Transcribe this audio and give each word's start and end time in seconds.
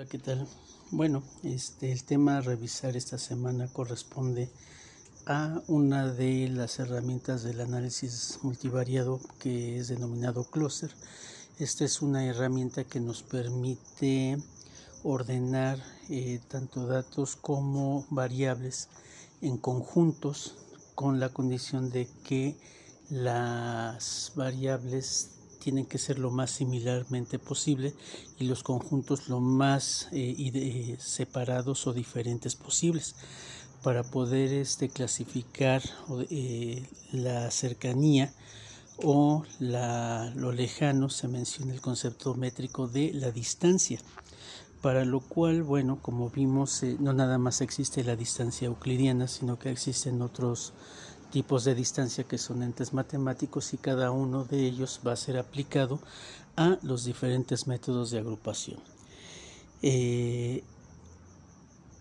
Hola, 0.00 0.08
¿qué 0.08 0.18
tal? 0.18 0.48
Bueno, 0.92 1.22
este, 1.42 1.92
el 1.92 2.04
tema 2.04 2.38
a 2.38 2.40
revisar 2.40 2.96
esta 2.96 3.18
semana 3.18 3.68
corresponde 3.70 4.48
a 5.26 5.60
una 5.68 6.10
de 6.10 6.48
las 6.48 6.78
herramientas 6.78 7.42
del 7.42 7.60
análisis 7.60 8.38
multivariado 8.40 9.20
que 9.38 9.76
es 9.76 9.88
denominado 9.88 10.44
Cluster. 10.44 10.90
Esta 11.58 11.84
es 11.84 12.00
una 12.00 12.24
herramienta 12.24 12.84
que 12.84 12.98
nos 12.98 13.22
permite 13.22 14.38
ordenar 15.02 15.78
eh, 16.08 16.40
tanto 16.48 16.86
datos 16.86 17.36
como 17.36 18.06
variables 18.08 18.88
en 19.42 19.58
conjuntos 19.58 20.54
con 20.94 21.20
la 21.20 21.28
condición 21.28 21.90
de 21.90 22.08
que 22.24 22.56
las 23.10 24.32
variables 24.34 25.39
tienen 25.60 25.86
que 25.86 25.98
ser 25.98 26.18
lo 26.18 26.30
más 26.30 26.50
similarmente 26.50 27.38
posible 27.38 27.94
y 28.38 28.44
los 28.44 28.64
conjuntos 28.64 29.28
lo 29.28 29.38
más 29.38 30.08
eh, 30.10 30.96
separados 30.98 31.86
o 31.86 31.92
diferentes 31.92 32.56
posibles 32.56 33.14
para 33.82 34.02
poder 34.02 34.52
este, 34.52 34.88
clasificar 34.88 35.82
eh, 36.30 36.84
la 37.12 37.50
cercanía 37.50 38.32
o 39.02 39.44
lo 39.60 40.52
lejano 40.52 41.08
se 41.08 41.28
menciona 41.28 41.72
el 41.72 41.80
concepto 41.80 42.34
métrico 42.34 42.88
de 42.88 43.12
la 43.14 43.30
distancia 43.30 44.00
para 44.82 45.04
lo 45.04 45.20
cual, 45.20 45.62
bueno, 45.62 45.98
como 46.00 46.30
vimos, 46.30 46.82
eh, 46.82 46.96
no 47.00 47.12
nada 47.12 47.38
más 47.38 47.60
existe 47.60 48.02
la 48.02 48.16
distancia 48.16 48.66
euclidiana, 48.66 49.28
sino 49.28 49.58
que 49.58 49.70
existen 49.70 50.22
otros 50.22 50.72
tipos 51.30 51.64
de 51.64 51.74
distancia 51.74 52.24
que 52.24 52.38
son 52.38 52.62
entes 52.62 52.92
matemáticos 52.92 53.72
y 53.72 53.78
cada 53.78 54.10
uno 54.10 54.44
de 54.44 54.66
ellos 54.66 55.00
va 55.06 55.12
a 55.12 55.16
ser 55.16 55.38
aplicado 55.38 56.00
a 56.56 56.78
los 56.82 57.04
diferentes 57.04 57.66
métodos 57.66 58.10
de 58.10 58.18
agrupación. 58.18 58.80
Eh, 59.82 60.62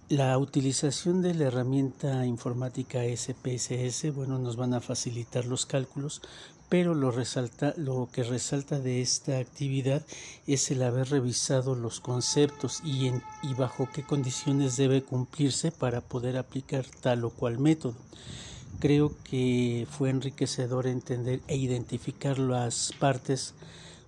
la 0.10 0.38
utilización 0.40 1.22
de 1.22 1.36
la 1.36 1.46
herramienta 1.46 2.26
informática 2.26 3.02
SPSS, 3.04 4.12
bueno, 4.14 4.40
nos 4.40 4.56
van 4.56 4.74
a 4.74 4.82
facilitar 4.82 5.46
los 5.46 5.68
cálculos, 5.68 6.22
pero 6.68 6.94
lo, 6.94 7.12
resalta, 7.12 7.74
lo 7.78 8.10
que 8.12 8.24
resalta 8.24 8.80
de 8.80 9.02
esta 9.02 9.38
actividad 9.38 10.06
es 10.48 10.72
el 10.72 10.84
haber 10.84 11.10
revisado 11.10 11.76
los 11.76 12.00
conceptos 12.00 12.82
y, 12.84 13.12
bajo 13.58 13.90
qué 13.92 14.04
condiciones 14.04 14.78
debe 14.78 15.04
cumplirse 15.04 15.72
para 15.72 16.02
poder 16.02 16.38
aplicar 16.38 16.86
tal 17.02 17.26
o 17.26 17.32
cual 17.32 17.60
método. 17.60 17.96
Creo 18.80 19.12
que 19.24 19.88
fue 19.90 20.10
enriquecedor 20.10 20.88
entender 20.88 21.42
e 21.48 21.58
identificar 21.58 22.40
las 22.40 22.94
partes 23.00 23.54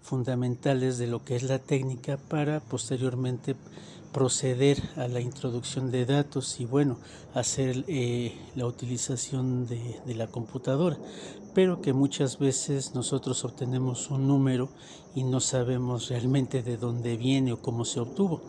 fundamentales 0.02 0.98
de 0.98 1.08
lo 1.08 1.23
que 1.23 1.36
es 1.36 1.44
la 1.44 1.59
técnica 1.59 2.18
para 2.18 2.59
posteriormente 2.59 3.56
proceder 4.12 4.81
a 4.98 5.08
la 5.08 5.22
introducción 5.22 5.90
de 5.90 6.06
datos 6.06 6.59
y 6.59 6.66
bueno 6.66 6.98
hacer 7.34 7.86
eh, 7.88 8.34
la 8.56 8.66
utilización 8.66 9.68
de, 9.68 10.02
de, 10.06 10.16
la 10.16 10.28
computadora. 10.28 10.98
Pero 11.53 11.81
que 11.81 11.94
muchas 11.94 12.40
veces 12.40 12.94
nosotros 12.94 13.44
obtenemos 13.46 14.09
un 14.09 14.28
número 14.28 14.70
y 15.16 15.23
no 15.23 15.40
sabemos 15.40 16.09
realmente 16.09 16.62
de 16.62 16.78
dónde 16.78 17.18
viene 17.18 17.53
o 17.53 17.62
cómo 17.62 17.86
se 17.86 18.00
obtuvo 18.00 18.42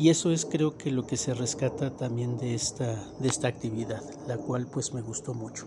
y 0.00 0.08
eso 0.08 0.30
es 0.30 0.46
creo 0.46 0.78
que 0.78 0.90
lo 0.90 1.06
que 1.06 1.18
se 1.18 1.34
rescata 1.34 1.94
también 1.94 2.38
de 2.38 2.54
esta, 2.54 3.12
de 3.18 3.28
esta 3.28 3.48
actividad, 3.48 4.02
la 4.26 4.38
cual 4.38 4.66
pues 4.66 4.94
me 4.94 5.02
gustó 5.02 5.34
mucho. 5.34 5.66